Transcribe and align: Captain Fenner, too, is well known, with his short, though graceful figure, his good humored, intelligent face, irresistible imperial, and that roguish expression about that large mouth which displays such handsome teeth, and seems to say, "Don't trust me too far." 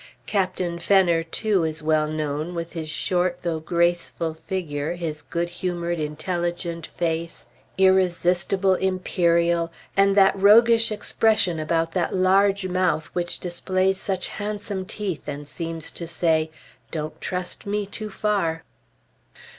Captain 0.25 0.79
Fenner, 0.79 1.21
too, 1.21 1.63
is 1.63 1.83
well 1.83 2.07
known, 2.07 2.55
with 2.55 2.73
his 2.73 2.89
short, 2.89 3.37
though 3.43 3.59
graceful 3.59 4.33
figure, 4.47 4.95
his 4.95 5.21
good 5.21 5.47
humored, 5.47 5.99
intelligent 5.99 6.87
face, 6.87 7.45
irresistible 7.77 8.73
imperial, 8.73 9.71
and 9.95 10.17
that 10.17 10.35
roguish 10.35 10.91
expression 10.91 11.59
about 11.59 11.91
that 11.91 12.15
large 12.15 12.65
mouth 12.67 13.11
which 13.13 13.39
displays 13.39 13.99
such 14.01 14.27
handsome 14.29 14.87
teeth, 14.87 15.27
and 15.27 15.47
seems 15.47 15.91
to 15.91 16.07
say, 16.07 16.49
"Don't 16.89 17.21
trust 17.21 17.67
me 17.67 17.85
too 17.85 18.09
far." 18.09 18.63